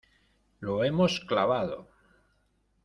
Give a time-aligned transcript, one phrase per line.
[0.59, 1.87] ¡lo hemos clavado!